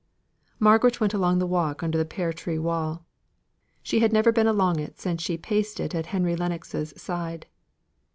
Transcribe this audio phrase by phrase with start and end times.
[0.57, 3.05] Margaret went along the walk under the pear tree wall.
[3.83, 7.45] She had never been along it since she paced it at Henry Lennox's side.